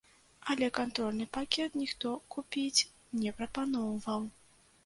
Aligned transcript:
Але 0.53 0.69
кантрольны 0.77 1.27
пакет 1.37 1.77
ніхто 1.81 2.15
купіць 2.37 2.87
не 3.25 3.35
прапаноўваў. 3.43 4.21